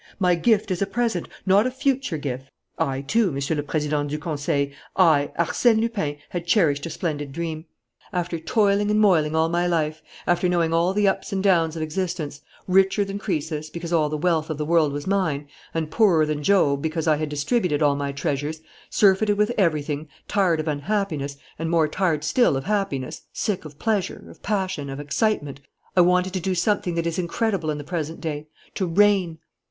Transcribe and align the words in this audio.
My 0.17 0.33
gift 0.33 0.71
is 0.71 0.81
a 0.81 0.87
present, 0.87 1.29
not 1.45 1.67
a 1.67 1.69
future 1.69 2.17
gift. 2.17 2.49
"I, 2.79 3.01
too, 3.01 3.31
Monsieur 3.31 3.55
le 3.55 3.61
Président 3.61 4.07
du 4.07 4.17
Conseil, 4.17 4.71
I, 4.95 5.29
Arsène 5.37 5.79
Lupin, 5.79 6.17
had 6.29 6.47
cherished 6.47 6.87
a 6.87 6.89
splendid 6.89 7.31
dream. 7.31 7.65
After 8.11 8.39
toiling 8.39 8.89
and 8.89 8.99
moiling 8.99 9.35
all 9.35 9.47
my 9.47 9.67
life, 9.67 10.01
after 10.25 10.49
knowing 10.49 10.73
all 10.73 10.95
the 10.95 11.07
ups 11.07 11.31
and 11.31 11.43
downs 11.43 11.75
of 11.75 11.83
existence, 11.83 12.41
richer 12.67 13.05
than 13.05 13.19
Croesus, 13.19 13.69
because 13.69 13.93
all 13.93 14.09
the 14.09 14.17
wealth 14.17 14.49
of 14.49 14.57
the 14.57 14.65
world 14.65 14.91
was 14.91 15.05
mine, 15.05 15.47
and 15.71 15.91
poorer 15.91 16.25
than 16.25 16.41
Job, 16.41 16.81
because 16.81 17.05
I 17.07 17.17
had 17.17 17.29
distributed 17.29 17.83
all 17.83 17.95
my 17.95 18.11
treasures, 18.11 18.59
surfeited 18.89 19.37
with 19.37 19.51
everything, 19.55 20.07
tired 20.27 20.59
of 20.59 20.67
unhappiness, 20.67 21.37
and 21.59 21.69
more 21.69 21.87
tired 21.87 22.23
still 22.23 22.57
of 22.57 22.63
happiness, 22.63 23.21
sick 23.33 23.65
of 23.65 23.77
pleasure, 23.77 24.25
of 24.31 24.41
passion, 24.41 24.89
of 24.89 24.99
excitement, 24.99 25.61
I 25.95 26.01
wanted 26.01 26.33
to 26.33 26.39
do 26.39 26.55
something 26.55 26.95
that 26.95 27.05
is 27.05 27.19
incredible 27.19 27.69
in 27.69 27.77
the 27.77 27.83
present 27.83 28.19
day: 28.19 28.47
to 28.73 28.87
reign! 28.87 29.37